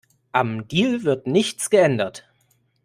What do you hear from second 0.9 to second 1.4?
wird